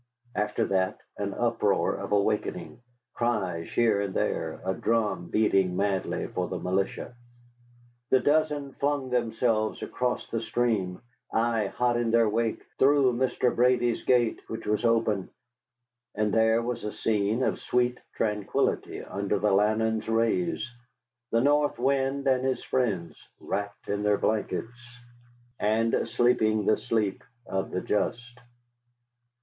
After 0.33 0.65
that 0.65 0.99
an 1.19 1.35
uproar 1.35 1.93
of 1.93 2.11
awakening, 2.11 2.81
cries 3.13 3.69
here 3.71 4.01
and 4.01 4.15
there, 4.15 4.59
a 4.65 4.73
drum 4.73 5.27
beating 5.29 5.75
madly 5.77 6.25
for 6.25 6.47
the 6.47 6.57
militia. 6.57 7.13
The 8.09 8.19
dozen 8.19 8.71
flung 8.73 9.11
themselves 9.11 9.83
across 9.83 10.25
the 10.25 10.39
stream, 10.41 11.03
I 11.31 11.67
hot 11.67 11.97
in 11.97 12.09
their 12.09 12.27
wake, 12.27 12.63
through 12.79 13.13
Mr. 13.13 13.55
Brady's 13.55 14.01
gate, 14.03 14.41
which 14.49 14.65
was 14.65 14.85
open; 14.85 15.29
and 16.15 16.33
there 16.33 16.63
was 16.63 16.83
a 16.83 16.91
scene 16.91 17.43
of 17.43 17.59
sweet 17.59 17.99
tranquillity 18.15 19.03
under 19.03 19.37
the 19.37 19.51
lantern's 19.51 20.09
rays, 20.09 20.67
the 21.31 21.41
North 21.41 21.77
Wind 21.77 22.25
and 22.25 22.43
his 22.43 22.63
friends 22.63 23.29
wrapped 23.39 23.87
in 23.87 24.01
their 24.01 24.17
blankets 24.17 24.99
and 25.59 26.09
sleeping 26.09 26.65
the 26.65 26.77
sleep 26.77 27.23
of 27.45 27.69
the 27.69 27.81
just. 27.81 28.39